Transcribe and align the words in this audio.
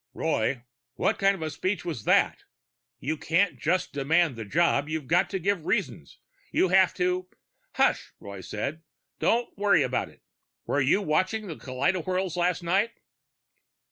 "Roy! 0.15 0.63
What 0.95 1.19
kind 1.19 1.35
of 1.35 1.43
a 1.43 1.51
speech 1.51 1.85
was 1.85 2.05
that? 2.05 2.45
You 2.99 3.17
can't 3.17 3.59
just 3.59 3.93
demand 3.93 4.35
the 4.35 4.43
job! 4.45 4.89
You've 4.89 5.05
got 5.05 5.29
to 5.29 5.37
give 5.37 5.67
reasons! 5.67 6.17
You 6.51 6.69
have 6.69 6.95
to" 6.95 7.29
"Hush," 7.75 8.11
Walton 8.19 8.41
said. 8.41 8.81
"Don't 9.19 9.55
worry 9.59 9.83
about 9.83 10.09
it. 10.09 10.23
Were 10.65 10.81
you 10.81 11.03
watching 11.03 11.45
the 11.45 11.55
kaleidowhirls 11.55 12.35
last 12.35 12.63
night?" 12.63 12.93